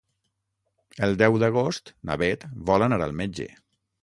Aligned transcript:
El 1.07 1.13
deu 1.23 1.37
d'agost 1.43 1.93
na 2.11 2.19
Beth 2.23 2.47
vol 2.71 2.89
anar 2.89 3.01
al 3.09 3.15
metge. 3.23 3.49